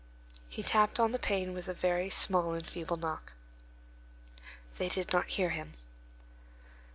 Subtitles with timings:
[0.49, 3.33] He tapped on the pane with a very small and feeble knock.
[4.79, 5.73] They did not hear him.